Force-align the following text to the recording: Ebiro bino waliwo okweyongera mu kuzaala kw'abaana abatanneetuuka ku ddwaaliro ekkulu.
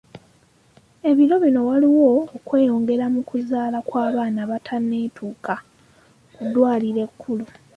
Ebiro 1.09 1.35
bino 1.43 1.61
waliwo 1.69 2.09
okweyongera 2.37 3.05
mu 3.13 3.21
kuzaala 3.29 3.77
kw'abaana 3.87 4.39
abatanneetuuka 4.45 5.53
ku 6.33 6.41
ddwaaliro 6.47 6.99
ekkulu. 7.07 7.45